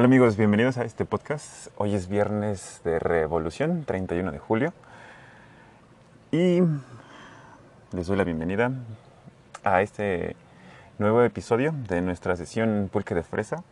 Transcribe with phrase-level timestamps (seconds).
[0.00, 1.68] Hola amigos, bienvenidos a este podcast.
[1.76, 4.72] Hoy es viernes de Revolución, 31 de julio.
[6.32, 6.62] Y
[7.92, 8.72] les doy la bienvenida
[9.62, 10.36] a este
[10.96, 13.62] nuevo episodio de nuestra sesión Pulque de Fresa.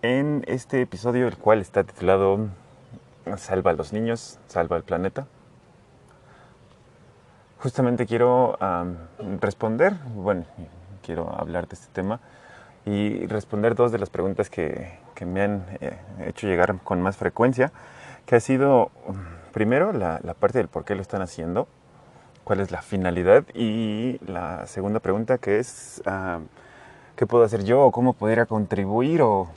[0.00, 2.48] En este episodio, el cual está titulado
[3.36, 5.26] Salva a los niños, salva al planeta.
[7.58, 8.56] Justamente quiero
[9.42, 10.46] responder, bueno,
[11.02, 12.20] quiero hablar de este tema
[12.86, 17.16] y responder dos de las preguntas que, que me han eh, hecho llegar con más
[17.16, 17.72] frecuencia,
[18.26, 18.90] que ha sido
[19.52, 21.66] primero la, la, parte del por qué lo están haciendo,
[22.44, 26.42] cuál es la finalidad y la segunda pregunta que es uh,
[27.16, 29.48] qué puedo hacer yo o cómo poder contribuir o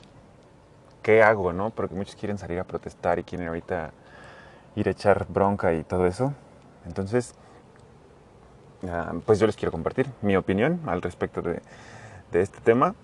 [1.02, 1.70] qué hago, ¿no?
[1.70, 3.90] Porque muchos quieren salir a protestar y quieren ahorita
[4.74, 6.32] ir a echar bronca y todo eso.
[6.86, 7.34] Entonces,
[8.82, 11.60] uh, pues yo les quiero compartir mi opinión al respecto de,
[12.32, 12.94] de este tema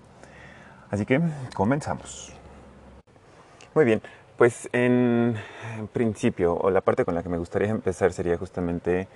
[0.89, 1.19] Así que
[1.53, 2.33] comenzamos.
[3.73, 4.01] Muy bien,
[4.37, 5.37] pues en
[5.91, 9.07] principio, o la parte con la que me gustaría empezar sería justamente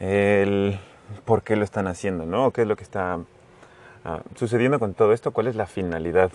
[0.00, 0.78] el
[1.24, 2.50] por qué lo están haciendo, ¿no?
[2.50, 5.32] ¿Qué es lo que está uh, sucediendo con todo esto?
[5.32, 6.30] ¿Cuál es la finalidad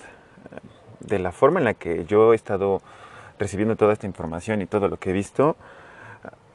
[0.99, 2.81] de la forma en la que yo he estado
[3.39, 5.55] recibiendo toda esta información y todo lo que he visto?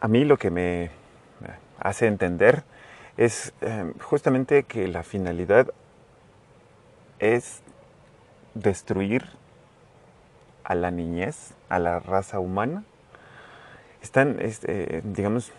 [0.00, 0.90] A mí lo que me
[1.80, 2.62] hace entender
[3.16, 5.72] es eh, justamente que la finalidad
[7.18, 7.63] es
[8.54, 9.24] destruir
[10.64, 12.84] a la niñez, a la raza humana.
[14.02, 15.52] Están, este, digamos,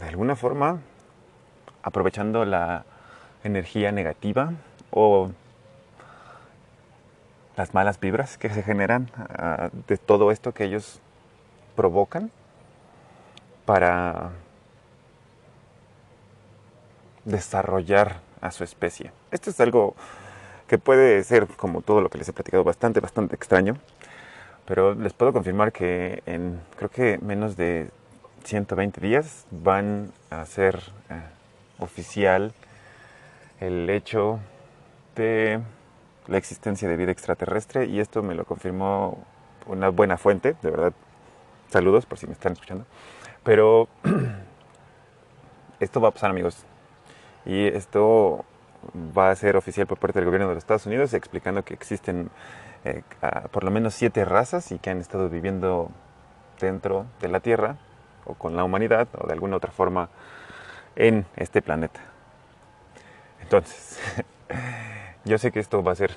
[0.00, 0.80] de alguna forma
[1.82, 2.84] aprovechando la
[3.44, 4.52] energía negativa
[4.90, 5.30] o
[7.56, 11.00] las malas vibras que se generan uh, de todo esto que ellos
[11.76, 12.30] provocan
[13.66, 14.30] para
[17.24, 19.12] desarrollar a su especie.
[19.30, 19.94] Esto es algo
[20.72, 23.76] que puede ser, como todo lo que les he platicado, bastante, bastante extraño.
[24.64, 27.90] Pero les puedo confirmar que en creo que menos de
[28.44, 30.80] 120 días van a ser
[31.10, 31.20] eh,
[31.78, 32.54] oficial
[33.60, 34.40] el hecho
[35.14, 35.60] de
[36.26, 39.22] la existencia de vida extraterrestre y esto me lo confirmó
[39.66, 40.94] una buena fuente, de verdad.
[41.68, 42.86] Saludos por si me están escuchando.
[43.44, 43.88] Pero
[45.80, 46.64] esto va a pasar amigos.
[47.44, 48.46] Y esto
[49.16, 52.30] va a ser oficial por parte del gobierno de los Estados Unidos, explicando que existen
[52.84, 53.02] eh,
[53.50, 55.90] por lo menos siete razas y que han estado viviendo
[56.60, 57.76] dentro de la Tierra
[58.24, 60.08] o con la humanidad o de alguna otra forma
[60.96, 62.00] en este planeta.
[63.40, 63.98] Entonces,
[65.24, 66.16] yo sé que esto va a ser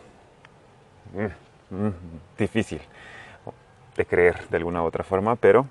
[1.13, 1.93] mm, mm,
[2.37, 2.81] difícil
[3.95, 5.67] de creer de alguna u otra forma, pero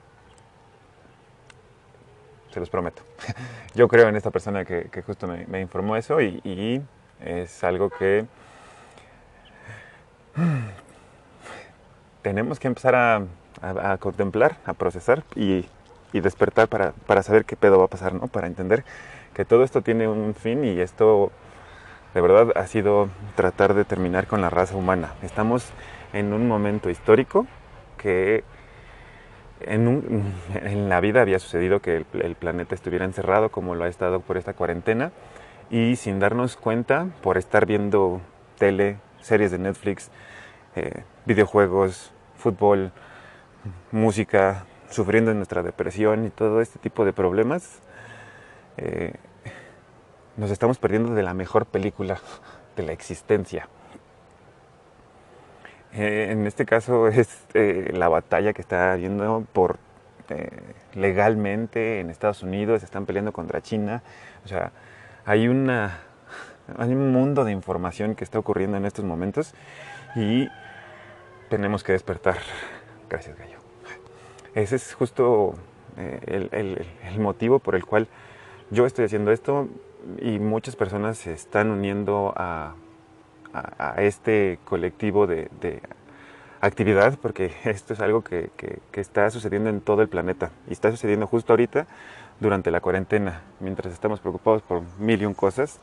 [2.54, 3.02] se los prometo.
[3.74, 6.80] Yo creo en esta persona que, que justo me, me, informó eso y, y,
[7.20, 8.24] es algo que
[12.22, 13.16] tenemos que empezar a,
[13.60, 15.66] a, a contemplar, a procesar y,
[16.12, 18.28] y despertar para, para, saber qué pedo va a pasar, ¿no?
[18.28, 18.84] Para entender
[19.34, 21.32] que todo esto tiene un fin y esto
[22.14, 25.14] de verdad ha sido tratar de terminar con la raza humana.
[25.22, 25.72] Estamos
[26.12, 27.48] en un momento histórico
[27.98, 28.44] que
[29.66, 33.88] en, un, en, la vida había sucedido que el, planeta estuviera encerrado como lo ha
[33.88, 35.12] estado por esta cuarentena
[35.70, 38.20] y sin darnos cuenta por estar viendo
[38.58, 40.10] tele, series de Netflix,
[40.76, 42.92] eh, videojuegos, fútbol,
[43.90, 47.80] música, sufriendo en nuestra depresión y todo este tipo de problemas,
[48.76, 49.14] eh,
[50.36, 52.18] nos estamos perdiendo de la mejor película
[52.76, 53.68] de la existencia.
[55.94, 59.78] Eh, en este caso es eh, la batalla que está habiendo por
[60.28, 60.48] eh,
[60.94, 64.02] legalmente en Estados Unidos, están peleando contra China.
[64.44, 64.72] O sea,
[65.24, 66.00] hay, una,
[66.78, 69.54] hay un mundo de información que está ocurriendo en estos momentos
[70.16, 70.48] y
[71.48, 72.38] tenemos que despertar.
[73.08, 73.58] Gracias, Gallo.
[74.54, 75.54] Ese es justo
[75.96, 78.08] el, el, el motivo por el cual
[78.70, 79.68] yo estoy haciendo esto
[80.20, 82.74] y muchas personas se están uniendo a,
[83.54, 85.80] a, a este colectivo de, de,
[86.60, 90.72] actividad, porque esto es algo que, que, que, está sucediendo en todo el planeta y
[90.72, 91.86] está sucediendo justo ahorita
[92.40, 95.78] durante la cuarentena, mientras estamos preocupados por mil y un cosas,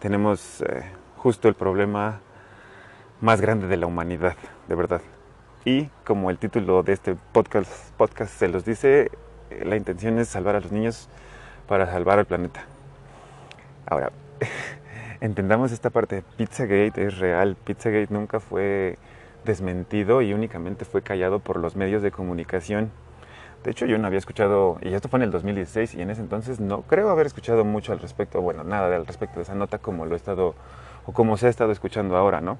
[0.00, 0.82] tenemos eh,
[1.16, 2.20] justo el problema
[3.20, 4.36] más grande de la humanidad,
[4.68, 5.00] de verdad.
[5.64, 9.10] Y como el título de este podcast, podcast se los dice,
[9.64, 11.08] la intención es salvar a los niños
[11.66, 12.64] para salvar al planeta.
[13.86, 14.10] Ahora,
[15.20, 16.22] entendamos esta parte.
[16.36, 17.56] Pizzagate es real.
[17.56, 18.98] Pizzagate nunca fue
[19.44, 22.90] desmentido y únicamente fue callado por los medios de comunicación.
[23.62, 26.20] De hecho, yo no había escuchado, y esto fue en el 2016, y en ese
[26.20, 29.78] entonces no creo haber escuchado mucho al respecto, bueno, nada al respecto de esa nota
[29.78, 30.54] como lo he estado,
[31.06, 32.58] o como se ha estado escuchando ahora, ¿no?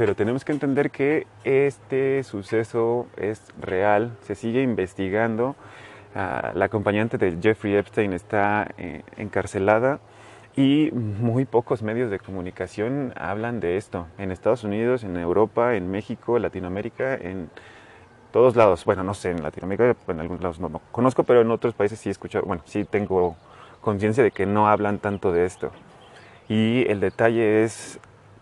[0.00, 5.56] pero tenemos que entender que este suceso es real, se sigue investigando.
[6.14, 10.00] Ah, la acompañante de Jeffrey Epstein está eh, encarcelada
[10.60, 14.08] y muy pocos medios de comunicación hablan de esto.
[14.18, 17.48] En Estados Unidos, en Europa, en México, Latinoamérica, en
[18.30, 18.84] todos lados.
[18.84, 21.98] Bueno, no sé, en Latinoamérica, en algunos lados no, no conozco, pero en otros países
[21.98, 23.36] sí he escuchado, bueno, sí tengo
[23.80, 25.70] conciencia de que no hablan tanto de esto.
[26.46, 27.98] Y el detalle es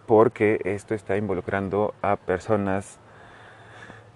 [0.07, 2.99] porque esto está involucrando a personas,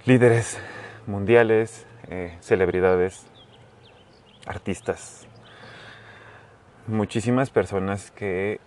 [0.06, 0.58] líderes
[1.06, 3.26] mundiales, eh, celebridades,
[4.46, 5.28] artistas,
[6.86, 8.60] muchísimas personas que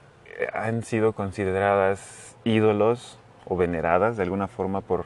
[0.53, 5.05] han sido consideradas ídolos o veneradas de alguna forma por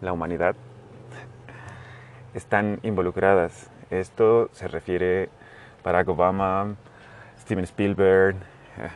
[0.00, 0.54] la humanidad
[2.34, 3.70] están involucradas.
[3.90, 6.76] Esto se refiere a Barack Obama,
[7.40, 8.36] Steven Spielberg,
[8.76, 8.90] eh,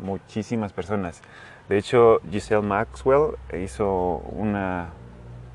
[0.00, 1.22] muchísimas personas.
[1.68, 4.90] De hecho, Giselle Maxwell hizo una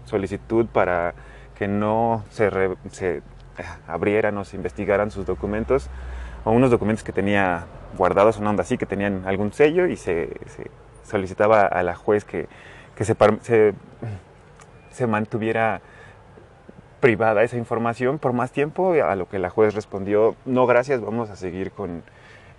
[0.05, 1.13] solicitud para
[1.55, 2.49] que no se,
[2.89, 3.21] se
[3.87, 5.89] abrieran o se investigaran sus documentos
[6.47, 7.65] o unos documentos que tenía
[7.97, 10.29] guardados, una onda así, que tenían algún sello y se,
[11.03, 12.47] solicitaba a la juez que,
[13.01, 13.73] se,
[14.91, 15.81] se, mantuviera
[17.01, 21.29] privada esa información por más tiempo, a lo que la juez respondió, no gracias, vamos
[21.29, 22.01] a seguir con,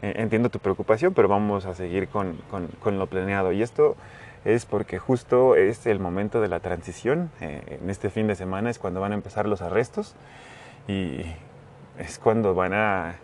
[0.02, 3.52] eh, entiendo tu preocupación, pero vamos a seguir con, con, lo planeado.
[3.52, 3.96] Y esto
[4.44, 8.68] es porque justo es el momento de la transición, eh, en este fin de semana
[8.68, 10.14] es cuando van a empezar los arrestos
[10.86, 11.22] y
[11.98, 13.16] es cuando van a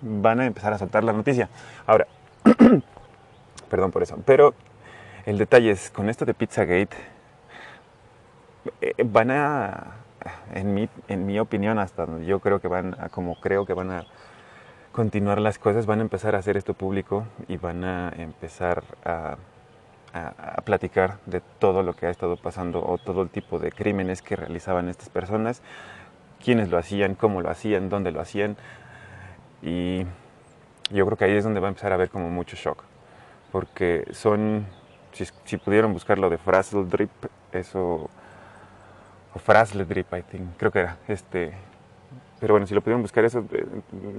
[0.00, 1.48] van a empezar a soltar la noticia.
[1.86, 2.06] Ahora,
[3.70, 4.54] perdón por eso, pero
[5.26, 6.96] el detalle es, con esto de Pizzagate,
[8.80, 9.96] eh, van a,
[10.52, 13.90] en mi, en mi opinión, hasta yo creo que van a, como creo que van
[13.90, 14.06] a
[14.92, 19.36] continuar las cosas, van a empezar a hacer esto público y van a empezar a,
[20.14, 24.22] a, platicar de todo lo que ha estado pasando o todo el tipo de crímenes
[24.22, 25.62] que realizaban estas personas,
[26.42, 28.56] quiénes lo hacían, cómo lo hacían, dónde lo hacían,
[29.64, 30.04] y
[30.90, 32.84] yo creo que ahí es donde va a empezar a haber como mucho shock.
[33.50, 34.66] Porque son,
[35.12, 37.10] si, pudieron buscar lo de Frazzle Drip,
[37.52, 38.10] eso,
[39.32, 41.52] o Frazzle Drip, I think, creo que era, este,
[42.40, 43.64] pero bueno, si lo pudieron buscar eso, eh,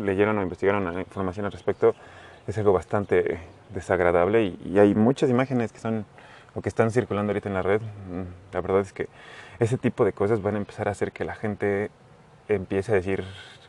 [0.02, 1.94] leyeron o investigaron la información al respecto,
[2.48, 3.40] es algo bastante
[3.74, 6.06] desagradable y, y, hay muchas imágenes que son
[6.54, 7.82] o que están circulando ahorita en la red.
[7.82, 9.10] Mm, la verdad es que
[9.60, 11.90] ese tipo de cosas van a empezar a hacer que la gente
[12.48, 13.26] empiece a decir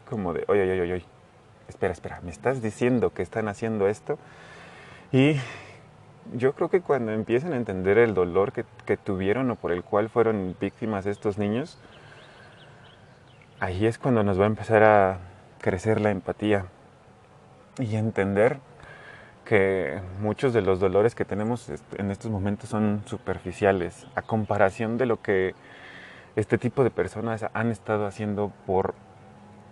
[0.09, 1.16] como de, oye, oye, oye, oye
[1.69, 4.19] espera, espera, me estás diciendo que están haciendo esto.
[5.13, 5.37] Y
[6.35, 10.09] yo creo que cuando empiecen a entender el dolor que, tuvieron o por el cual
[10.09, 11.79] fueron víctimas estos niños,
[13.61, 15.19] ahí es cuando nos va a empezar a
[15.61, 16.67] crecer la empatía
[17.79, 18.59] y entender
[19.45, 25.07] que muchos de los dolores que tenemos en estos momentos son superficiales a comparación de
[25.07, 25.55] lo que
[26.35, 28.95] este tipo de personas han estado haciendo por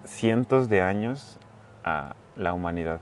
[0.04, 1.38] cientos de años
[1.84, 3.00] a la humanidad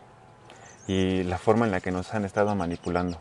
[0.87, 3.19] y la forma en la que nos han estado manipulando.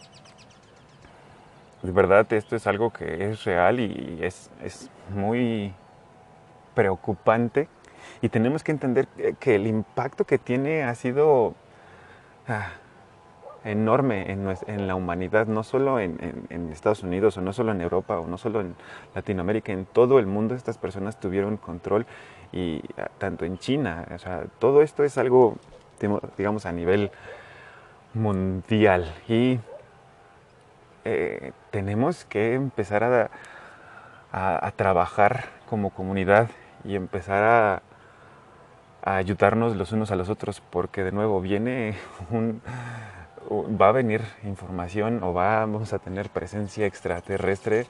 [1.84, 5.74] De verdad, esto es algo que es real y es, es muy
[6.76, 7.68] preocupante
[8.22, 9.08] y tenemos que entender
[9.40, 11.56] que el impacto que tiene ha sido
[12.48, 12.72] ah,
[13.64, 17.82] enorme en, en, la humanidad, no solo en, en, Estados Unidos o no solo en
[17.82, 18.76] Europa o no solo en
[19.16, 22.06] Latinoamérica, en todo el mundo estas personas tuvieron control
[22.52, 22.82] y
[23.18, 25.56] tanto en China, o sea, todo esto es algo,
[26.38, 27.12] digamos, a nivel
[28.14, 29.14] mundial.
[29.28, 29.60] Y
[31.06, 33.30] eh, tenemos que empezar a,
[34.32, 36.50] a, trabajar como comunidad
[36.84, 37.82] y empezar a,
[39.04, 41.96] ayudarnos los unos a los otros porque de nuevo viene
[42.30, 42.62] un
[43.52, 47.88] va a venir información o vamos a tener presencia extraterrestre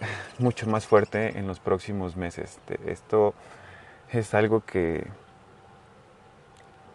[0.38, 2.58] mucho más fuerte en los próximos meses.
[2.86, 3.34] Esto
[4.10, 5.06] es algo que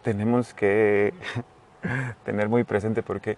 [0.02, 1.14] tenemos que
[2.24, 3.36] tener muy presente porque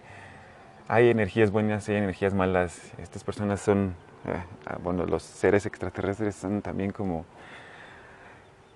[0.87, 2.93] hay energías buenas y hay energías malas.
[2.97, 3.95] Estas personas son,
[4.25, 7.25] eh, ah, bueno, los seres extraterrestres son también como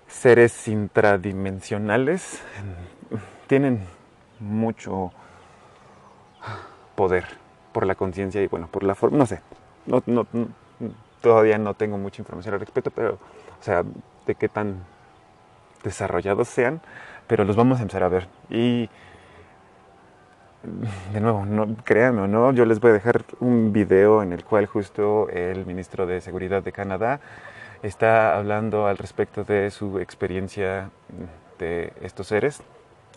[0.06, 2.42] seres intradimensionales.
[3.46, 3.80] Tienen
[4.40, 5.12] mucho
[6.94, 7.24] poder
[7.72, 9.40] por la conciencia y bueno, por la forma, no sé,
[9.86, 10.26] no, no,
[11.22, 13.84] todavía no tengo mucha información al respecto, pero, o sea,
[14.26, 14.84] de qué tan
[15.82, 16.80] desarrollados sean,
[17.26, 18.28] pero los vamos a empezar a ver.
[18.50, 18.90] Y
[21.12, 21.44] de nuevo,
[21.84, 25.66] créanme o no, yo les voy a dejar un video en el cual justo el
[25.66, 27.20] ministro de Seguridad de Canadá
[27.82, 30.90] está hablando al respecto de su experiencia
[31.58, 32.62] de estos seres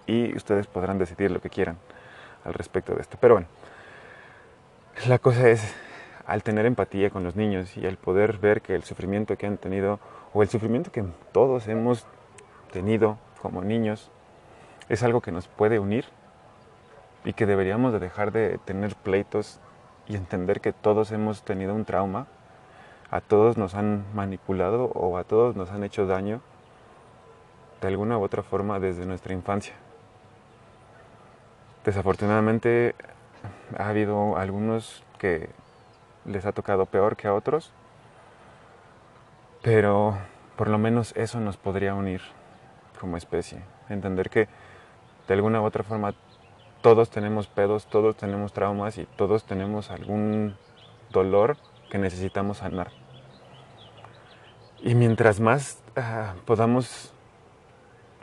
[0.07, 1.77] y ustedes podrán decidir lo que quieran
[2.43, 3.17] al respecto de esto.
[3.19, 3.47] Pero bueno,
[5.07, 5.75] la cosa es,
[6.25, 9.57] al tener empatía con los niños y al poder ver que el sufrimiento que han
[9.57, 9.99] tenido,
[10.33, 12.05] o el sufrimiento que todos hemos
[12.71, 14.09] tenido como niños,
[14.89, 16.05] es algo que nos puede unir
[17.23, 19.59] y que deberíamos de dejar de tener pleitos
[20.07, 22.27] y entender que todos hemos tenido un trauma,
[23.11, 26.41] a todos nos han manipulado o a todos nos han hecho daño
[27.81, 29.73] de alguna u otra forma desde nuestra infancia.
[31.83, 32.95] Desafortunadamente
[33.77, 35.49] ha habido algunos que
[36.25, 37.71] les ha tocado peor que a otros,
[39.61, 40.17] pero
[40.55, 42.21] por lo menos eso nos podría unir
[42.99, 43.59] como especie.
[43.89, 44.47] Entender que
[45.27, 46.13] de alguna u otra forma
[46.81, 50.55] todos tenemos pedos, todos tenemos traumas y todos tenemos algún
[51.11, 51.57] dolor
[51.89, 52.91] que necesitamos sanar.
[54.81, 57.11] Y mientras más ah, podamos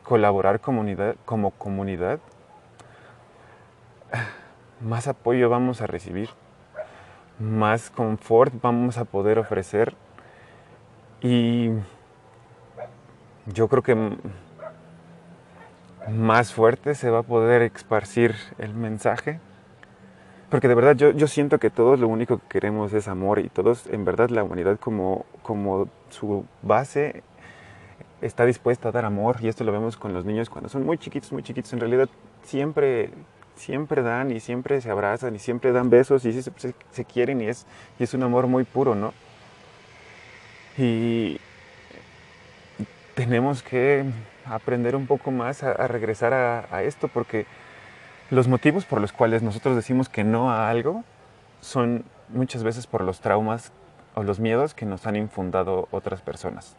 [0.04, 2.20] colaborar como comunidad,
[4.12, 4.26] ah,
[4.80, 6.30] más apoyo vamos a recibir,
[7.38, 9.94] más confort vamos a poder ofrecer
[11.20, 11.70] y
[13.46, 14.16] yo creo que
[16.08, 19.40] más fuerte se va a poder esparcir el mensaje.
[20.50, 23.48] Porque de verdad yo, yo, siento que todos lo único que queremos es amor y
[23.48, 27.22] todos en verdad la humanidad como, como su base
[28.20, 30.98] está dispuesta a dar amor y esto lo vemos con los niños cuando son muy
[30.98, 31.72] chiquitos, muy chiquitos.
[31.72, 32.08] En realidad
[32.42, 33.10] siempre,
[33.62, 36.50] siempre dan y siempre se abrazan y siempre dan besos y se,
[36.90, 37.64] se, quieren y es,
[37.98, 39.14] y es un amor muy puro, ¿no?
[40.76, 41.38] Y
[43.14, 44.04] tenemos que
[44.44, 47.46] aprender un poco más a, regresar a, esto, porque
[48.30, 51.04] los motivos por los cuales nosotros decimos que no a algo
[51.60, 53.70] son muchas veces por los traumas
[54.14, 56.76] o los miedos que nos han infundado otras personas.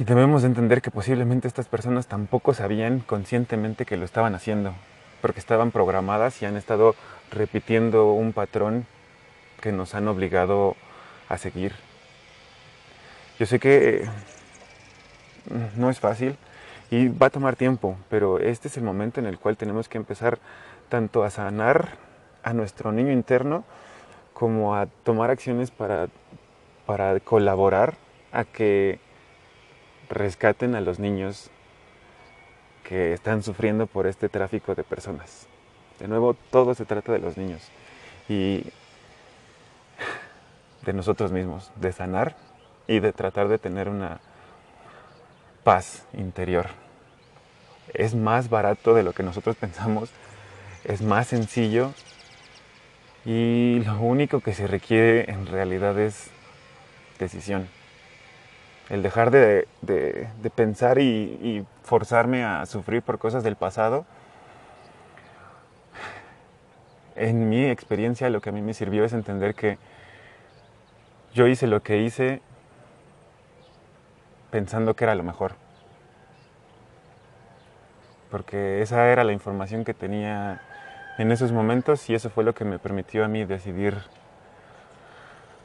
[0.00, 4.72] Y debemos entender que posiblemente estas personas tampoco sabían conscientemente que lo estaban haciendo,
[5.20, 6.94] porque estaban programadas y han estado
[7.30, 8.86] repitiendo un patrón
[9.60, 10.74] que nos han obligado
[11.28, 11.74] a seguir.
[13.38, 14.08] Yo sé que
[15.76, 16.38] no es fácil
[16.90, 19.98] y va a tomar tiempo, pero este es el momento en el cual tenemos que
[19.98, 20.38] empezar
[20.88, 21.98] tanto a sanar
[22.42, 23.64] a nuestro niño interno
[24.32, 26.08] como a tomar acciones para,
[26.86, 27.96] para colaborar
[28.32, 28.98] a que
[30.10, 31.50] rescaten a los niños
[32.84, 35.46] que están sufriendo por este tráfico de personas.
[36.00, 37.62] De nuevo, todo se trata de los niños
[38.28, 38.64] y
[40.84, 42.36] de nosotros mismos, de sanar
[42.88, 44.20] y de tratar de tener una
[45.62, 46.66] paz interior.
[47.94, 50.10] Es más barato de lo que nosotros pensamos,
[50.84, 51.92] es más sencillo
[53.24, 56.30] y lo único que se requiere en realidad es
[57.18, 57.68] decisión.
[58.90, 59.66] El dejar de,
[60.54, 64.04] pensar y, y forzarme a sufrir por cosas del pasado.
[67.16, 69.78] En mi experiencia lo que a mí me sirvió es entender que
[71.32, 72.42] yo hice lo que hice
[74.50, 75.54] pensando que era lo mejor.
[78.30, 80.60] Porque esa era la información que tenía
[81.18, 83.98] en esos momentos y eso fue lo que me permitió a mí decidir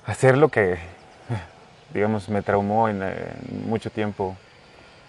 [0.05, 0.77] hacer lo que,
[1.93, 3.03] digamos, me traumó en,
[3.67, 4.35] mucho tiempo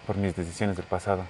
[0.05, 1.23] por mis decisiones del pasado.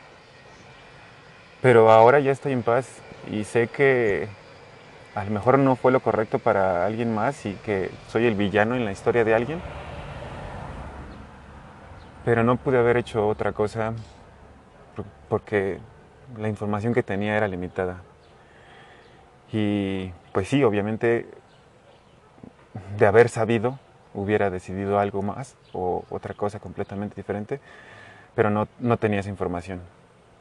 [1.61, 2.87] Pero ahora ya estoy en paz
[3.31, 4.27] y sé que
[5.15, 8.75] a lo mejor no fue lo correcto para alguien más y que soy el villano
[8.75, 9.59] en la historia de alguien
[12.27, 13.93] pero no pude haber hecho otra cosa
[15.29, 15.79] porque
[16.37, 18.01] la información que tenía era limitada.
[19.53, 21.25] Y pues sí, obviamente
[22.97, 23.79] de haber sabido
[24.13, 27.59] hubiera decidido algo más o otra cosa completamente diferente,
[28.35, 29.81] pero no, no tenía esa información.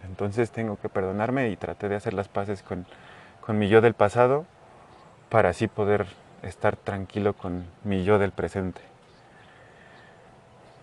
[0.04, 2.86] Entonces tengo que perdonarme y traté de hacer las paces con,
[3.40, 4.44] con mi yo del pasado
[5.28, 6.06] para así poder
[6.42, 8.80] estar tranquilo con mi yo del presente.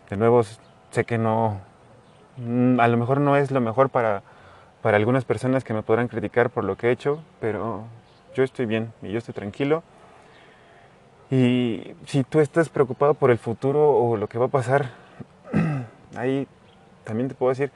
[0.09, 0.43] De nuevo,
[0.91, 1.59] sé que no,
[2.37, 4.21] mm, a lo mejor no es lo mejor para,
[4.81, 7.83] para algunas personas que me podrán criticar por lo que he hecho, pero
[8.35, 9.83] yo estoy bien y yo estoy tranquilo.
[11.33, 14.91] Y si tú estás preocupado por el futuro o lo que va a pasar,
[16.15, 16.47] ahí
[17.03, 17.71] también te puedo decir,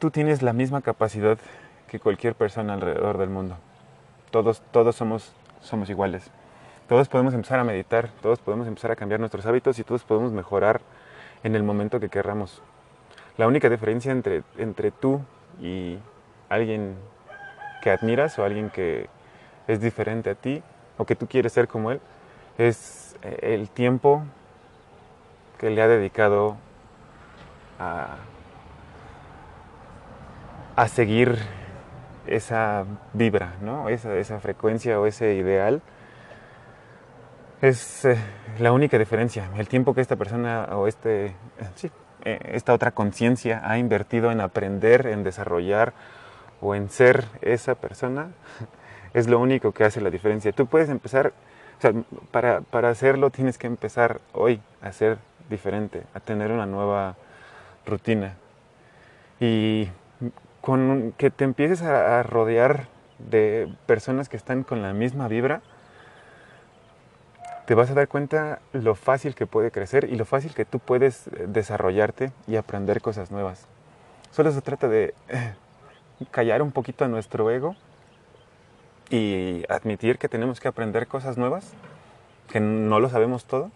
[0.00, 1.38] tú tienes la misma capacidad
[1.86, 3.56] que cualquier persona alrededor del mundo.
[4.32, 6.28] Todos, todos somos, somos iguales.
[6.88, 10.32] Todos podemos empezar a meditar, todos podemos empezar a cambiar nuestros hábitos y todos podemos
[10.32, 10.80] mejorar
[11.44, 12.62] en el momento que querramos.
[13.36, 15.20] La única diferencia entre, entre tú
[15.60, 15.98] y
[16.48, 16.96] alguien
[17.80, 19.08] que admiras o alguien que
[19.66, 20.62] es diferente a ti
[20.98, 22.00] o que tú quieres ser como él
[22.58, 24.24] es eh, el tiempo
[25.58, 26.56] que le ha dedicado
[27.78, 28.16] a,
[30.76, 31.38] a seguir
[32.26, 33.88] esa vibra, ¿no?
[33.88, 35.82] esa, esa frecuencia o ese ideal
[37.60, 38.16] es eh,
[38.58, 39.48] la única diferencia.
[39.56, 41.34] El tiempo que esta persona o este,
[41.74, 41.90] sí,
[42.24, 45.92] eh, esta otra conciencia ha invertido en aprender, en desarrollar
[46.60, 48.28] o en ser esa persona,
[49.14, 50.52] es lo único que hace la diferencia.
[50.52, 51.32] Tú puedes empezar,
[51.78, 51.92] o sea,
[52.30, 55.18] para, para hacerlo tienes que empezar hoy a ser
[55.48, 57.16] diferente, a tener una nueva
[57.86, 58.34] rutina.
[59.40, 59.88] Y
[60.60, 65.62] con que te empieces a, a rodear de personas que están con la misma vibra,
[67.66, 70.80] te vas a dar cuenta lo fácil que puede crecer y lo fácil que tú
[70.80, 73.66] puedes eh, desarrollarte y aprender cosas nuevas.
[74.32, 75.54] Solo se trata de eh,
[76.30, 77.76] callar un poquito a nuestro ego
[79.10, 81.72] y admitir que tenemos que aprender cosas nuevas,
[82.48, 83.70] que no lo sabemos todo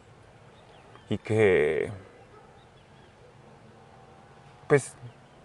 [1.08, 1.90] y que
[4.68, 4.94] pues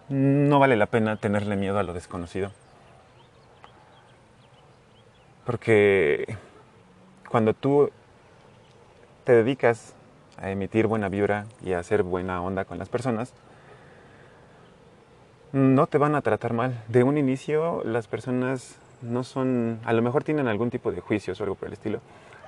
[0.09, 2.51] no vale la pena tenerle miedo a lo desconocido.
[5.45, 6.37] Porque
[7.29, 7.89] cuando tú
[9.23, 9.95] te dedicas
[10.37, 13.33] a emitir buena vibra y a hacer buena onda con las personas,
[15.51, 16.83] no te van a tratar mal.
[16.87, 21.39] De un inicio las personas no son, a lo mejor tienen algún tipo de juicios
[21.39, 21.99] o algo por el estilo,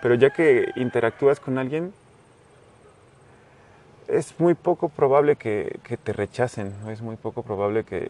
[0.02, 1.94] pero ya que interactúas con alguien,
[4.08, 8.10] es muy poco probable que, te rechacen, es muy poco probable que,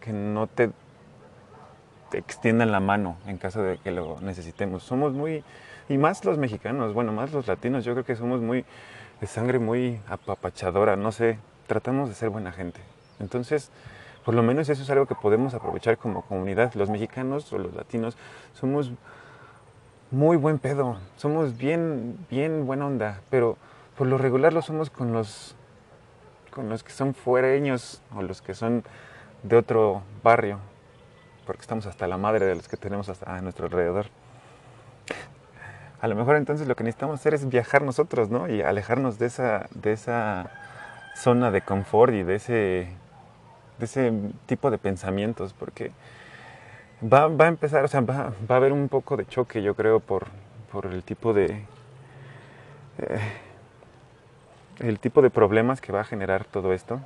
[0.00, 0.70] que no te,
[2.10, 4.82] te, extiendan la mano en caso de que lo necesitemos.
[4.82, 5.44] Somos muy
[5.90, 8.64] y más los mexicanos, bueno, más los latinos, yo creo que somos muy
[9.20, 12.80] de sangre muy apapachadora, no sé, tratamos de ser buena gente.
[13.18, 13.70] Entonces,
[14.24, 16.74] por lo menos eso es algo que podemos aprovechar como comunidad.
[16.74, 18.16] Los mexicanos o los latinos
[18.52, 18.92] somos
[20.10, 23.56] muy buen pedo, somos bien, bien buena onda, pero
[23.96, 25.54] por lo regular lo somos con los,
[26.50, 28.82] con los que son fuereños o los que son
[29.42, 30.58] de otro barrio,
[31.46, 34.06] porque estamos hasta la madre de los que tenemos hasta a nuestro alrededor
[36.00, 38.48] a lo mejor entonces lo que necesitamos hacer es viajar nosotros, ¿no?
[38.48, 40.50] Y alejarnos de esa, de esa
[41.14, 42.88] zona de confort y de ese,
[43.80, 44.12] de ese
[44.46, 45.90] tipo de pensamientos, porque
[47.02, 50.28] va, a empezar, o sea, va, a haber un poco de choque, yo creo, por,
[50.84, 51.64] el tipo de...
[52.98, 53.20] Eh,
[54.80, 57.00] el tipo de problemas que va a generar todo esto.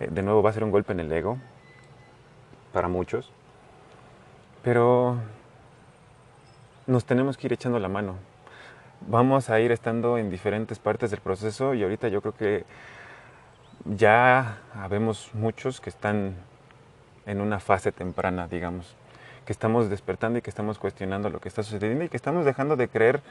[0.00, 1.38] Eh, de nuevo va a ser un golpe en el ego
[2.72, 3.30] para muchos.
[4.62, 5.16] Pero
[6.86, 8.16] nos tenemos que ir echando la mano.
[9.08, 12.64] Vamos a ir estando en diferentes partes del proceso y ahorita yo creo que
[13.94, 16.34] ya habemos muchos que están
[17.26, 18.94] en una fase temprana, digamos,
[19.44, 22.76] que estamos despertando y que estamos cuestionando lo que está sucediendo y que estamos dejando
[22.76, 23.22] de creer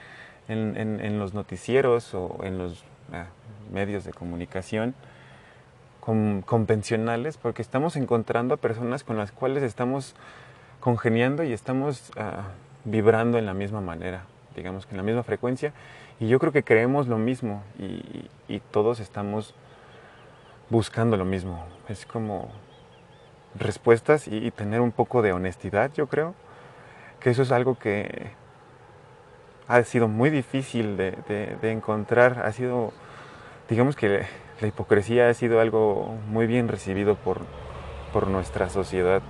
[0.48, 3.26] en, los noticieros o en los ah,
[3.72, 4.96] medios de comunicación
[6.46, 10.16] convencionales porque estamos encontrando personas con las cuales estamos
[10.80, 12.50] congeniando y estamos ah,
[12.84, 15.74] vibrando en la misma manera, digamos que en la misma frecuencia.
[16.20, 18.30] Y yo creo que creemos lo mismo y,
[18.72, 19.54] todos estamos
[20.70, 21.66] buscando lo mismo.
[21.90, 22.50] Es como
[23.58, 26.34] respuestas y, tener un poco de honestidad, yo creo.
[27.20, 28.32] Que eso es algo que
[29.68, 32.44] ha sido muy difícil de, encontrar.
[32.46, 32.94] Ha sido,
[33.70, 34.26] digamos que
[34.62, 37.42] la hipocresía ha sido algo muy bien recibido por,
[38.14, 39.22] por nuestra sociedad.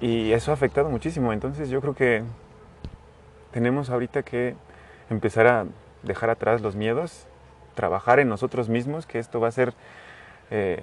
[0.00, 1.32] Y eso ha afectado muchísimo.
[1.32, 2.22] Entonces yo creo que
[3.50, 4.54] tenemos ahorita que
[5.10, 5.66] empezar a
[6.02, 7.26] dejar atrás los miedos,
[7.78, 9.72] trabajar en nosotros mismos, que esto va a ser
[10.50, 10.82] eh,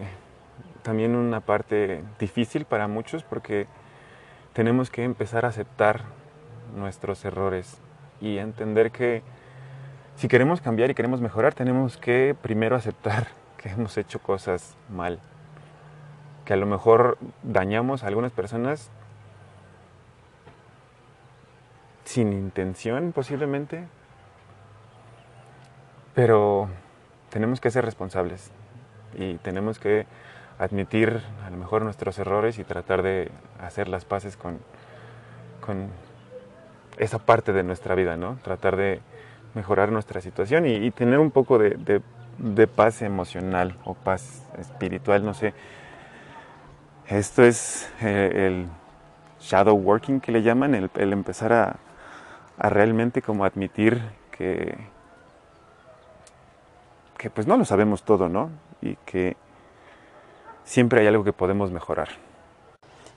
[0.82, 3.68] también una parte difícil para muchos porque
[4.54, 6.04] tenemos que empezar a aceptar
[6.74, 7.82] nuestros errores
[8.22, 9.24] y entender que
[10.16, 13.28] si queremos cambiar y queremos mejorar, tenemos que primero aceptar
[13.58, 15.20] que hemos hecho cosas mal,
[16.46, 18.90] que a lo mejor dañamos a algunas personas
[22.06, 23.86] sin intención posiblemente,
[26.14, 26.70] pero
[27.36, 28.50] tenemos que ser responsables
[29.14, 30.06] y tenemos que
[30.58, 34.58] admitir a lo mejor nuestros errores y tratar de hacer las paces con,
[35.60, 35.90] con
[36.98, 38.38] esa parte de nuestra vida, ¿no?
[38.42, 39.02] Tratar de
[39.54, 42.02] mejorar nuestra situación y, tener un poco de,
[42.74, 45.54] paz emocional o paz espiritual, no sé.
[47.06, 48.68] Esto es eh, el
[49.42, 51.76] shadow working que le llaman, el empezar a,
[52.58, 54.95] a realmente como admitir que,
[57.26, 58.52] que pues no lo sabemos todo, ¿no?
[58.84, 59.36] Y que
[60.64, 62.10] siempre hay algo que podemos mejorar.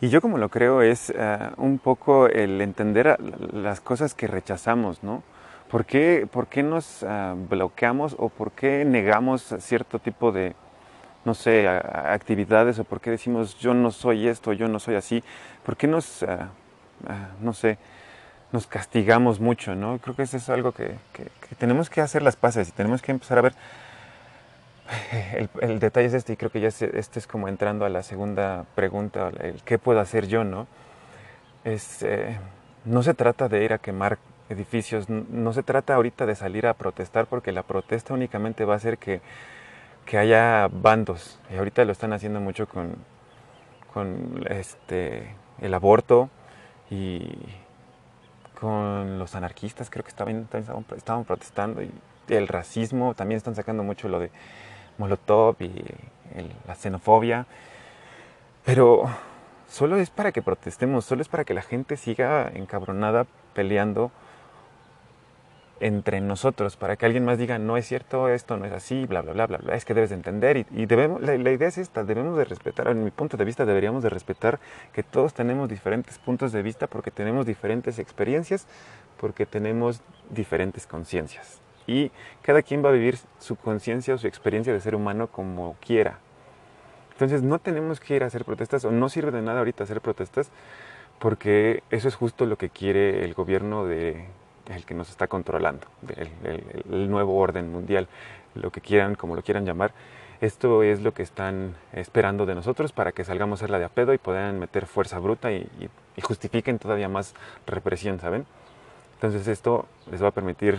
[0.00, 3.18] Y yo como lo creo es eh, un poco el entender
[3.52, 5.22] las cosas que rechazamos, ¿no?
[5.70, 10.54] ¿Por qué, por qué nos eh, bloqueamos o por qué negamos cierto tipo de,
[11.26, 15.22] no sé, actividades o por qué decimos yo no soy esto, yo no soy así,
[15.66, 16.48] por qué nos, ah,
[17.42, 17.76] no sé,
[18.52, 19.98] nos castigamos mucho, ¿no?
[19.98, 20.96] Creo que eso es algo que,
[21.58, 23.54] tenemos que hacer las paces y tenemos que empezar a ver.
[25.60, 28.64] El, detalle es este y creo que ya este es como entrando a la segunda
[28.74, 30.66] pregunta, el qué puedo hacer yo, ¿no?
[31.64, 32.38] Es, eh,
[32.84, 36.74] no se trata de ir a quemar edificios, no se trata ahorita de salir a
[36.74, 39.20] protestar porque la protesta únicamente va a hacer que,
[40.16, 41.38] haya bandos.
[41.52, 42.96] Y ahorita lo están haciendo mucho con,
[43.92, 46.30] con este, el aborto
[46.90, 47.28] y
[48.58, 50.48] con los anarquistas, creo que estaban,
[50.96, 51.90] estaban, protestando, y
[52.28, 54.30] el racismo, también están sacando mucho lo de
[54.98, 55.72] Molotov y
[56.66, 57.46] la xenofobia.
[58.64, 59.04] Pero
[59.68, 64.10] solo es para que protestemos, solo es para que la gente siga encabronada peleando
[65.80, 69.22] entre nosotros, para que alguien más diga, no es cierto, esto no es así, bla,
[69.22, 70.66] bla, bla, bla, bla, es que debes de entender.
[70.70, 74.02] Y, debemos, la, idea es esta, debemos de respetar, en mi punto de vista deberíamos
[74.02, 74.58] de respetar
[74.92, 78.66] que todos tenemos diferentes puntos de vista porque tenemos diferentes experiencias,
[79.20, 81.60] porque tenemos diferentes conciencias.
[81.88, 85.74] Y cada quien va a vivir su conciencia o su experiencia de ser humano como
[85.80, 86.18] quiera.
[87.12, 90.00] Entonces no tenemos que ir a hacer protestas o no sirve de nada ahorita hacer
[90.00, 90.52] protestas
[91.18, 94.26] porque eso es justo lo que quiere el gobierno de,
[94.68, 95.86] el que nos está controlando,
[96.88, 98.06] el, nuevo orden mundial,
[98.54, 99.92] lo que quieran, como lo quieran llamar.
[100.40, 104.14] Esto es lo que están esperando de nosotros para que salgamos a la de a
[104.14, 105.68] y puedan meter fuerza bruta y,
[106.16, 107.34] y justifiquen todavía más
[107.66, 108.46] represión, ¿saben?
[109.14, 110.78] Entonces esto les va a permitir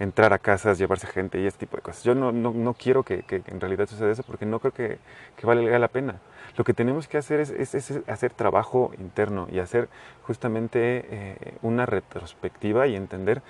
[0.00, 2.02] entrar a casas, llevarse gente y este tipo de cosas.
[2.02, 4.98] Yo no, no, no quiero que, que, en realidad suceda eso porque no creo que,
[5.36, 6.16] que valga la pena.
[6.56, 9.88] Lo que tenemos que hacer es, es, hacer trabajo interno y hacer
[10.22, 13.42] justamente eh, una retrospectiva y entender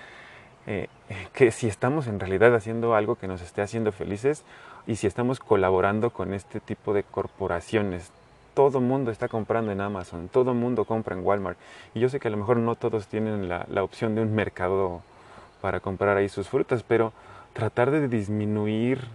[0.67, 0.89] eh,
[1.33, 4.45] que si estamos en realidad haciendo algo que nos esté haciendo felices
[4.87, 8.13] y si estamos colaborando con este tipo de corporaciones.
[8.55, 11.57] Todo mundo está comprando en Amazon, todo mundo compra en Walmart.
[11.95, 14.35] Y yo sé que a lo mejor no todos tienen la, la opción de un
[14.35, 15.03] mercado
[15.61, 17.13] para comprar ahí sus frutas, pero
[17.53, 19.07] tratar de disminuir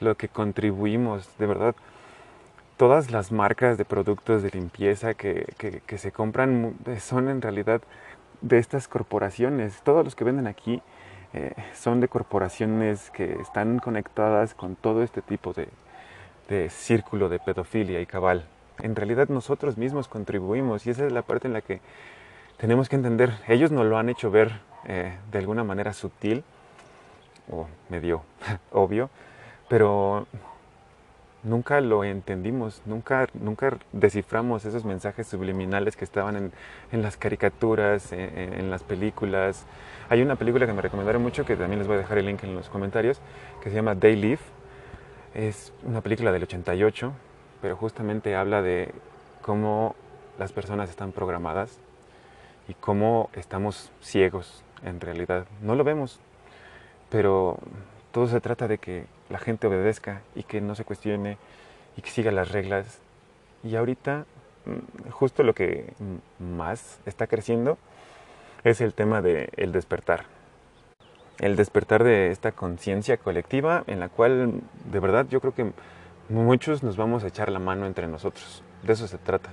[0.00, 1.74] lo que contribuimos, de verdad.
[2.76, 5.46] Todas las marcas de productos de limpieza que,
[5.96, 7.82] se compran son en realidad
[8.40, 9.80] de estas corporaciones.
[9.82, 10.82] Todos los que venden aquí
[11.32, 15.68] eh, son de corporaciones que están conectadas con todo este tipo de,
[16.48, 18.46] de círculo de pedofilia y cabal.
[18.82, 21.80] En realidad nosotros mismos contribuimos y esa es la parte en la que
[22.58, 26.44] tenemos que entender, ellos nos lo han hecho ver eh, de alguna manera sutil
[27.50, 28.22] o medio
[28.72, 29.10] obvio,
[29.68, 30.26] pero
[31.42, 36.52] nunca lo entendimos, nunca, nunca desciframos esos mensajes subliminales que estaban en,
[36.92, 39.66] en las caricaturas, en, en, las películas.
[40.08, 42.44] Hay una película que me recomendaron mucho, que también les voy a dejar el link
[42.44, 43.20] en los comentarios,
[43.62, 44.40] que se llama Day Live.
[45.34, 47.12] Es una película del 88,
[47.60, 48.92] pero justamente habla de
[49.42, 49.94] cómo
[50.38, 51.78] las personas están programadas
[52.68, 55.46] y cómo estamos ciegos en realidad.
[55.62, 56.20] No lo vemos,
[57.10, 57.58] pero
[58.12, 61.38] todo se trata de que la gente obedezca y que no se cuestione
[61.96, 63.00] y que siga las reglas.
[63.62, 64.26] Y ahorita
[64.66, 65.92] mm, justo lo que
[66.38, 67.78] más está creciendo
[68.62, 70.24] es el tema del el despertar.
[71.38, 75.72] El despertar de esta conciencia colectiva en la cual de verdad yo creo que
[76.28, 78.62] muchos nos vamos a echar la mano entre nosotros.
[78.82, 79.50] De eso se trata,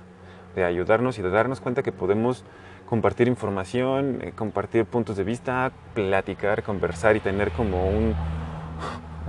[0.54, 2.44] de ayudarnos y de darnos cuenta que podemos
[2.92, 8.14] compartir información, eh, compartir puntos de vista, platicar, conversar y tener como un,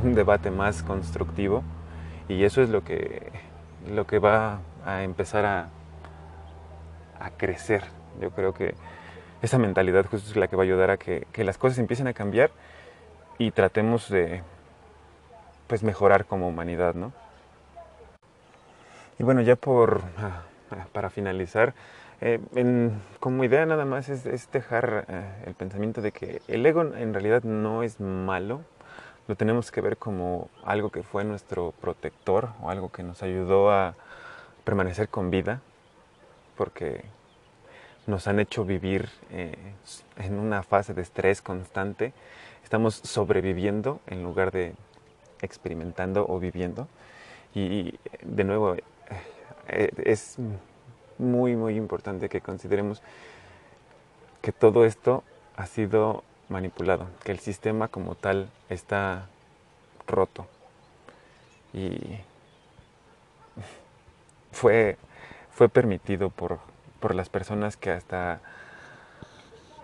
[0.03, 1.63] un, debate más constructivo.
[2.27, 3.31] Y eso es lo que,
[3.89, 5.69] lo que va a empezar a,
[7.21, 7.85] a crecer.
[8.19, 8.75] Yo creo que
[9.41, 12.07] esa mentalidad justo es la que va a ayudar a que, que las cosas empiecen
[12.07, 12.51] a cambiar
[13.37, 14.43] y tratemos de
[15.67, 17.13] pues mejorar como humanidad, ¿no?
[19.17, 20.41] Y bueno, ya por ah,
[20.91, 21.73] para finalizar,
[22.25, 27.13] eh, como idea nada más es, dejar eh, el pensamiento de que el ego en
[27.13, 28.61] realidad no es malo,
[29.27, 33.71] lo tenemos que ver como algo que fue nuestro protector o algo que nos ayudó
[33.71, 33.95] a
[34.63, 35.59] permanecer con vida,
[36.55, 37.03] porque
[38.07, 39.57] nos han hecho vivir eh,
[40.15, 42.13] en una fase de estrés constante,
[42.63, 44.75] estamos sobreviviendo en lugar de
[45.41, 46.87] experimentando o viviendo.
[47.53, 48.77] Y de nuevo,
[49.67, 50.37] es
[51.17, 53.01] muy, muy importante que consideremos
[54.41, 55.23] que todo esto
[55.55, 59.27] ha sido manipulado, que el sistema como tal está
[60.07, 60.47] roto.
[61.73, 61.97] Y
[64.51, 64.97] fue,
[65.51, 66.59] fue permitido por,
[66.99, 68.41] por las personas que hasta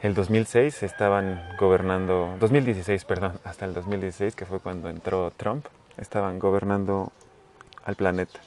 [0.02, 5.66] el 2006 estaban gobernando, 2016, perdón, hasta el 2016, que fue cuando entró Trump,
[5.98, 7.12] estaban gobernando
[7.84, 8.40] al planeta.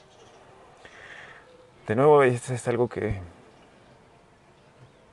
[1.87, 3.19] De nuevo, esto es algo que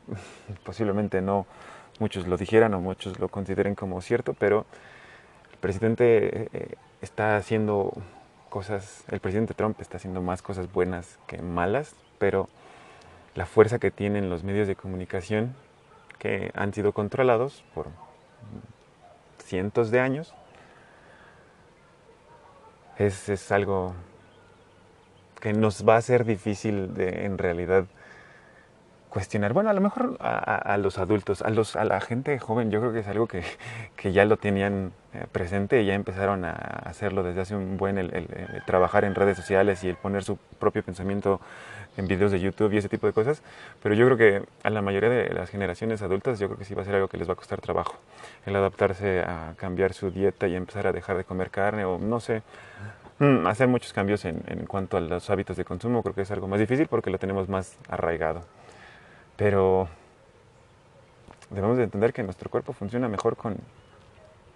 [0.64, 1.44] posiblemente no
[1.98, 4.66] muchos lo dijeran o muchos lo consideren como cierto, pero
[5.50, 7.92] el presidente eh, está haciendo
[8.50, 12.48] cosas, el presidente Trump está haciendo más cosas buenas que malas, pero
[13.34, 15.56] la fuerza que tienen los medios de comunicación
[16.20, 17.88] que han sido controlados por
[19.38, 20.36] cientos de años
[22.96, 23.92] es, es algo
[25.40, 27.86] que nos va a ser difícil en realidad
[29.10, 29.52] cuestionar.
[29.52, 32.92] Bueno, a lo mejor a, los adultos, a, los, a la gente joven, yo creo
[32.92, 33.42] que es algo que,
[33.96, 37.98] que ya lo tenían eh, presente y ya empezaron a hacerlo desde hace un buen,
[37.98, 38.28] el,
[38.64, 41.40] trabajar en redes sociales y el poner su propio pensamiento
[41.96, 43.42] en videos de YouTube y ese tipo de cosas.
[43.82, 46.74] Pero yo creo que a la mayoría de las generaciones adultas, yo creo que sí
[46.74, 47.96] va a ser algo que les va a costar trabajo.
[48.46, 52.20] El adaptarse a cambiar su dieta y empezar a dejar de comer carne o no
[52.20, 52.42] sé.
[53.20, 56.30] Mm, hacer muchos cambios en, en cuanto a los hábitos de consumo creo que es
[56.30, 58.40] algo más difícil porque lo tenemos más arraigado.
[59.36, 59.88] Pero
[61.50, 63.58] debemos de entender que nuestro cuerpo funciona mejor con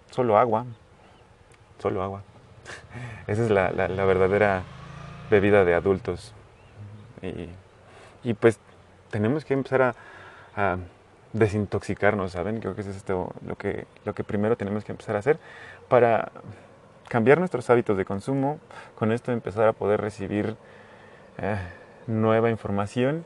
[0.09, 0.65] solo agua.
[1.79, 2.23] Solo agua.
[3.27, 4.63] Esa es la, verdadera
[5.29, 6.33] bebida de adultos.
[8.23, 8.59] Y, pues
[9.11, 9.95] tenemos que empezar
[10.55, 10.77] a,
[11.33, 12.61] desintoxicarnos, ¿saben?
[12.61, 15.37] Creo que es esto, lo, que, lo que primero tenemos que empezar a hacer
[15.89, 16.31] para
[17.07, 18.59] cambiar nuestros hábitos de consumo,
[18.95, 20.55] con esto empezar a poder recibir
[21.37, 21.57] eh,
[22.07, 23.25] nueva información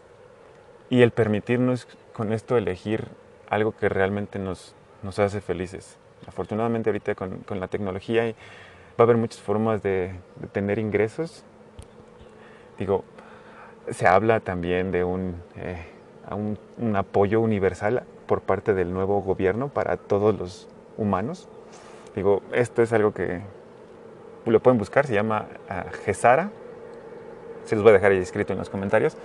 [0.90, 3.08] y el permitirnos con esto elegir
[3.50, 5.98] algo que realmente nos, nos hace felices.
[6.28, 8.34] Afortunadamente ahorita con, con, la tecnología va
[9.00, 10.14] a haber muchas formas de,
[10.52, 11.44] tener ingresos.
[12.78, 13.04] Digo,
[13.90, 15.86] se habla también de un, eh,
[16.32, 21.48] un, un, apoyo universal por parte del nuevo gobierno para todos los humanos.
[22.16, 23.42] Digo, esto es algo que
[24.46, 26.52] lo pueden buscar, se llama uh, GESARA.
[27.66, 29.16] Se los voy a dejar ahí escrito en los comentarios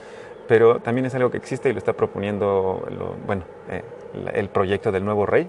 [0.46, 2.86] pero también es algo que existe y lo está proponiendo
[3.26, 3.82] bueno, eh,
[4.34, 5.48] el proyecto del nuevo rey.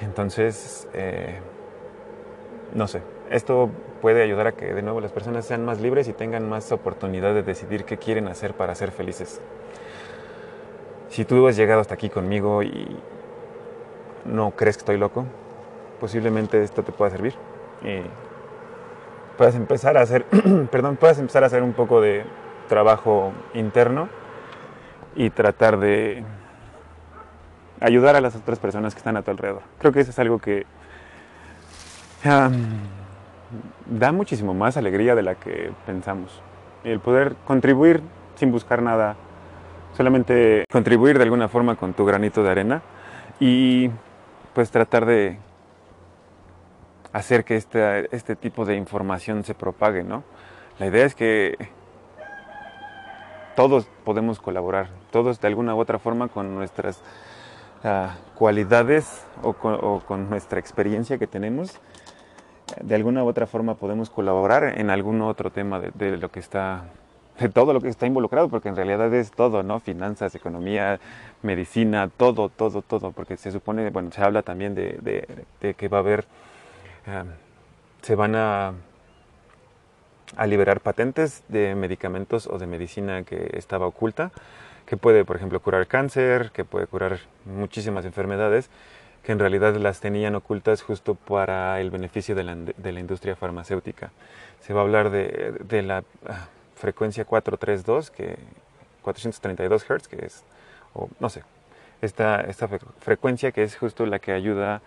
[0.00, 1.38] Entonces, eh,
[2.74, 6.12] no sé, esto puede ayudar a que de nuevo las personas sean más libres y
[6.12, 9.40] tengan más oportunidad de decidir qué quieren hacer para ser felices.
[11.08, 12.96] Si tú has llegado hasta aquí conmigo y
[14.24, 15.24] no crees que estoy loco,
[16.00, 17.34] posiblemente esto te pueda servir
[17.82, 18.00] y
[19.36, 20.24] puedas empezar a hacer,
[20.70, 22.24] perdón, puedas empezar a hacer un poco de
[22.68, 24.08] trabajo interno
[25.16, 26.24] y tratar de
[27.80, 29.62] ayudar a las otras personas que están a tu alrededor.
[29.78, 30.66] Creo que eso es algo que
[33.86, 36.40] da muchísimo más alegría de la que pensamos.
[36.82, 38.00] El poder contribuir
[38.36, 39.16] sin buscar nada,
[39.96, 42.82] solamente contribuir de alguna forma con tu granito de arena
[43.38, 43.90] y
[44.54, 45.38] pues tratar de
[47.14, 50.24] hacer que este, este tipo de información se propague, ¿no?
[50.80, 51.56] La idea es que
[53.54, 57.00] todos podemos colaborar, todos de alguna u otra forma con nuestras
[57.84, 61.78] uh, cualidades o con, nuestra experiencia que tenemos,
[62.82, 66.40] de alguna u otra forma podemos colaborar en algún otro tema de, de, lo que
[66.40, 66.86] está,
[67.38, 69.78] de todo lo que está involucrado, porque en realidad es todo, ¿no?
[69.78, 70.98] Finanzas, economía,
[71.42, 74.98] medicina, todo, todo, todo, porque se supone, bueno, se habla también de,
[75.60, 76.24] de que va a haber,
[77.06, 77.26] uh,
[78.02, 78.74] se van a
[80.36, 84.32] a liberar patentes de medicamentos o de medicina que estaba oculta,
[84.86, 88.68] que puede, por ejemplo, curar cáncer, que puede curar muchísimas enfermedades,
[89.22, 93.36] que en realidad las tenían ocultas justo para el beneficio de la, de la industria
[93.36, 94.10] farmacéutica.
[94.60, 98.36] Se va a hablar de, de la ah, frecuencia 432, que
[99.02, 100.44] 432 Hz, que es,
[100.92, 101.42] o no sé,
[102.02, 104.82] esta, esta frecuencia que es justo la que ayuda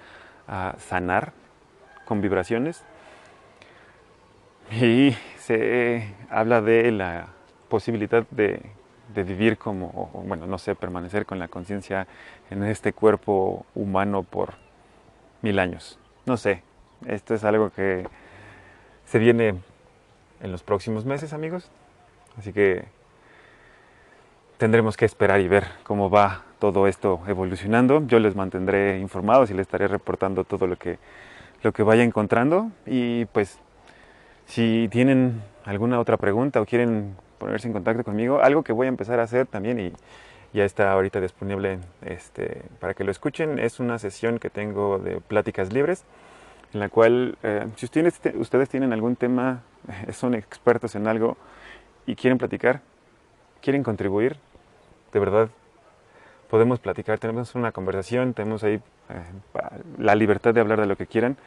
[0.47, 1.33] a sanar
[2.07, 2.83] con vibraciones
[4.71, 7.27] y se habla de la
[7.69, 8.61] posibilidad de,
[9.13, 12.07] vivir como, bueno, no sé, permanecer con la conciencia
[12.49, 14.53] en este cuerpo humano por
[15.41, 15.99] mil años.
[16.25, 16.61] No sé,
[17.07, 18.07] esto es algo que
[19.05, 19.55] se viene
[20.41, 21.71] en los próximos meses, amigos.
[22.37, 22.85] Así que
[24.57, 28.05] tendremos que esperar y ver cómo va todo esto evolucionando.
[28.05, 30.99] Yo les mantendré informados y les estaré reportando todo lo que,
[31.63, 32.71] lo que vaya encontrando.
[32.85, 33.59] Y pues
[34.45, 38.89] si tienen alguna otra pregunta o quieren ponerse en contacto conmigo, algo que voy a
[38.89, 39.93] empezar a hacer también y
[40.53, 45.19] ya está ahorita disponible este, para que lo escuchen, es una sesión que tengo de
[45.19, 46.03] pláticas libres,
[46.73, 49.63] en la cual eh, si ustedes, tienen algún tema,
[50.13, 51.37] son expertos en algo
[52.05, 52.81] y quieren platicar,
[53.61, 54.37] quieren contribuir,
[55.13, 55.49] de verdad
[56.49, 58.81] podemos platicar, tenemos una conversación, tenemos ahí
[59.97, 61.37] la libertad de hablar de lo que quieran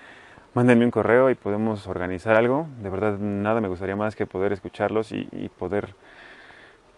[0.55, 2.66] mándenme un correo y podemos organizar algo.
[2.83, 5.94] De verdad, nada me gustaría más que poder escucharlos y, poder,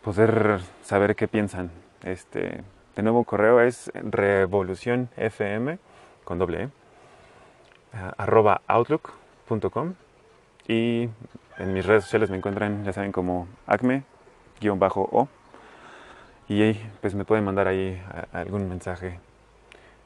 [0.03, 1.71] poder saber qué piensan.
[2.05, 2.63] Este,
[2.97, 5.79] de nuevo, correo es revolucionfm
[6.25, 6.69] con doble e,
[8.17, 9.95] arroba outlook.com
[10.67, 11.09] y
[11.59, 15.29] en mis redes sociales me encuentran, ya saben, como acme-o
[16.49, 18.01] y pues me pueden mandar ahí
[18.33, 19.19] algún mensaje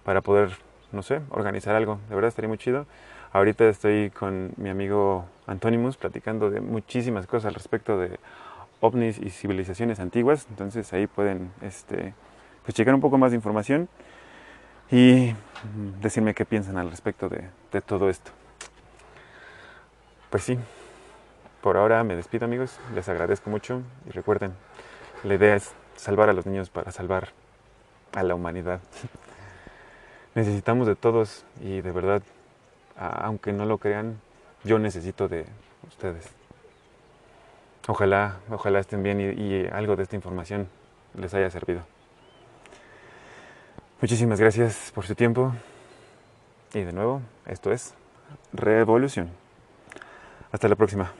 [0.06, 0.50] para poder,
[0.92, 1.98] no sé, organizar algo.
[2.08, 2.86] De verdad estaría muy chido.
[3.32, 8.20] Ahorita estoy con mi amigo Antonimus platicando de muchísimas cosas al respecto de
[8.80, 10.46] ovnis y civilizaciones antiguas.
[10.48, 12.14] Entonces ahí pueden este,
[12.62, 13.88] pues checar un poco más de información
[14.92, 15.34] y
[16.00, 18.30] decirme qué piensan al respecto de, de todo esto.
[20.30, 20.56] Pues sí,
[21.62, 24.52] por ahora me despido amigos, les agradezco mucho y recuerden,
[25.24, 27.30] la idea es salvar a los niños para salvar
[28.14, 28.78] a la humanidad.
[30.36, 32.22] Necesitamos de todos y de verdad,
[32.94, 34.20] aunque no lo crean,
[34.64, 35.46] yo necesito de
[35.88, 36.28] ustedes.
[37.88, 40.68] Ojalá, ojalá estén bien y, algo de esta información
[41.14, 41.80] les haya servido.
[44.02, 45.54] Muchísimas gracias por su tiempo
[46.74, 47.94] y de nuevo, esto es
[48.52, 49.30] Revolución.
[50.52, 51.12] Hasta la próxima.